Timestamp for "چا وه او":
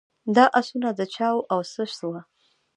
1.13-1.59